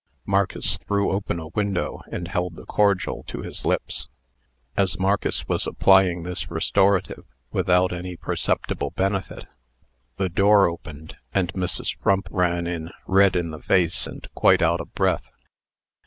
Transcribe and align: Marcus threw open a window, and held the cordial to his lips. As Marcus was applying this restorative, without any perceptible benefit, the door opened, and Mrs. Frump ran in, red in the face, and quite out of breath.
Marcus 0.25 0.79
threw 0.79 1.11
open 1.11 1.39
a 1.39 1.49
window, 1.49 2.01
and 2.11 2.27
held 2.27 2.55
the 2.55 2.65
cordial 2.65 3.21
to 3.27 3.43
his 3.43 3.65
lips. 3.65 4.07
As 4.75 4.97
Marcus 4.97 5.47
was 5.47 5.67
applying 5.67 6.23
this 6.23 6.49
restorative, 6.49 7.23
without 7.51 7.93
any 7.93 8.15
perceptible 8.17 8.89
benefit, 8.89 9.45
the 10.17 10.27
door 10.27 10.67
opened, 10.67 11.17
and 11.35 11.53
Mrs. 11.53 11.95
Frump 12.01 12.27
ran 12.31 12.65
in, 12.65 12.89
red 13.05 13.35
in 13.35 13.51
the 13.51 13.61
face, 13.61 14.07
and 14.07 14.27
quite 14.33 14.63
out 14.63 14.81
of 14.81 14.91
breath. 14.95 15.29